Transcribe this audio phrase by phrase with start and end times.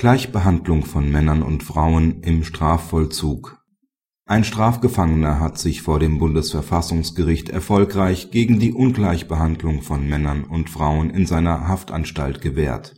[0.00, 3.62] Gleichbehandlung von Männern und Frauen im Strafvollzug
[4.24, 11.10] Ein Strafgefangener hat sich vor dem Bundesverfassungsgericht erfolgreich gegen die Ungleichbehandlung von Männern und Frauen
[11.10, 12.94] in seiner Haftanstalt gewehrt.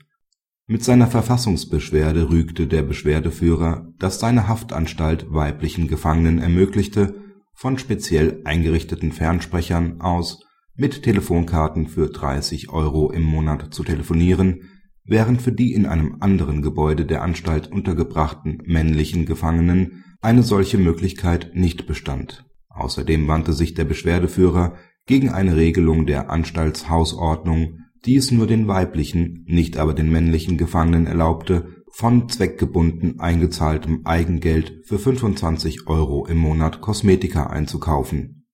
[0.68, 7.16] Mit seiner Verfassungsbeschwerde rügte der Beschwerdeführer, dass seine Haftanstalt weiblichen Gefangenen ermöglichte,
[7.53, 10.45] von speziell eingerichteten Fernsprechern aus
[10.77, 14.69] mit Telefonkarten für 30 Euro im Monat zu telefonieren
[15.05, 21.50] während für die in einem anderen Gebäude der Anstalt untergebrachten männlichen Gefangenen eine solche Möglichkeit
[21.54, 22.45] nicht bestand.
[22.68, 24.76] Außerdem wandte sich der Beschwerdeführer
[25.07, 31.07] gegen eine Regelung der Anstaltshausordnung, die es nur den weiblichen, nicht aber den männlichen Gefangenen
[31.07, 38.47] erlaubte, von zweckgebunden eingezahltem Eigengeld für 25 Euro im Monat Kosmetika einzukaufen.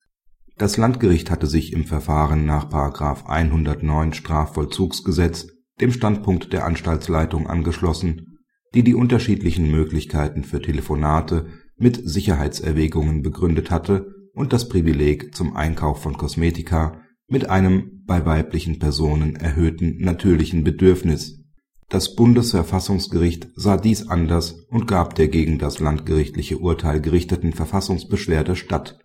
[0.56, 2.68] Das Landgericht hatte sich im Verfahren nach§
[3.26, 5.46] 109 Strafvollzugsgesetz
[5.80, 8.38] dem Standpunkt der Anstaltsleitung angeschlossen,
[8.74, 16.02] die die unterschiedlichen Möglichkeiten für Telefonate mit Sicherheitserwägungen begründet hatte und das Privileg zum Einkauf
[16.02, 21.40] von Kosmetika mit einem bei weiblichen Personen erhöhten natürlichen Bedürfnis.
[21.88, 28.98] Das Bundesverfassungsgericht sah dies anders und gab der gegen das landgerichtliche Urteil gerichteten Verfassungsbeschwerde statt.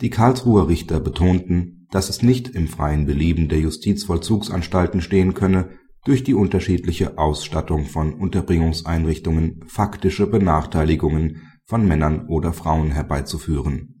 [0.00, 5.70] Die Karlsruher Richter betonten, dass es nicht im freien Belieben der Justizvollzugsanstalten stehen könne
[6.04, 13.94] durch die unterschiedliche Ausstattung von Unterbringungseinrichtungen faktische Benachteiligungen von Männern oder Frauen herbeizuführen.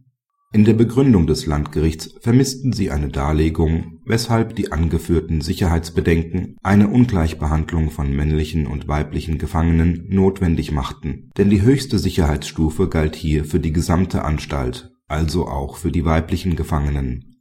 [0.50, 7.90] In der Begründung des Landgerichts vermissten sie eine Darlegung, weshalb die angeführten Sicherheitsbedenken eine Ungleichbehandlung
[7.90, 13.74] von männlichen und weiblichen Gefangenen notwendig machten, denn die höchste Sicherheitsstufe galt hier für die
[13.74, 17.37] gesamte Anstalt, also auch für die weiblichen Gefangenen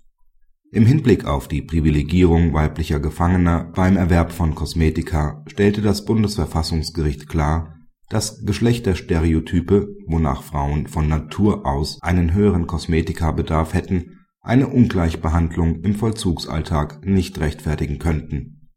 [0.72, 7.76] im Hinblick auf die Privilegierung weiblicher Gefangener beim Erwerb von Kosmetika stellte das Bundesverfassungsgericht klar,
[8.10, 17.06] dass Geschlechterstereotype, wonach Frauen von Natur aus einen höheren Kosmetikabedarf hätten, eine Ungleichbehandlung im Vollzugsalltag
[17.06, 18.70] nicht rechtfertigen könnten.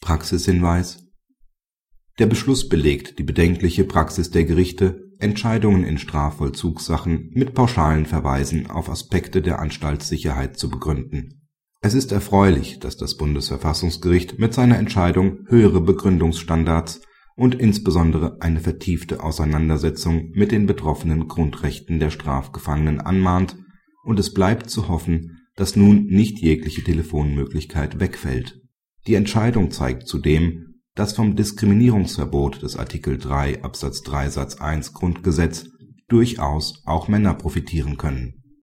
[0.00, 1.08] Praxishinweis
[2.18, 8.90] Der Beschluss belegt die bedenkliche Praxis der Gerichte Entscheidungen in Strafvollzugssachen mit pauschalen Verweisen auf
[8.90, 11.48] Aspekte der Anstaltssicherheit zu begründen.
[11.80, 17.00] Es ist erfreulich, dass das Bundesverfassungsgericht mit seiner Entscheidung höhere Begründungsstandards
[17.34, 23.56] und insbesondere eine vertiefte Auseinandersetzung mit den betroffenen Grundrechten der Strafgefangenen anmahnt,
[24.04, 28.60] und es bleibt zu hoffen, dass nun nicht jegliche Telefonmöglichkeit wegfällt.
[29.06, 35.66] Die Entscheidung zeigt zudem das vom Diskriminierungsverbot des Artikel 3 Absatz 3 Satz 1 Grundgesetz
[36.08, 38.41] durchaus auch Männer profitieren können